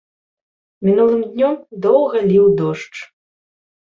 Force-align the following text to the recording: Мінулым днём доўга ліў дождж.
Мінулым 0.87 1.19
днём 1.33 1.55
доўга 1.85 2.19
ліў 2.31 2.45
дождж. 2.61 2.95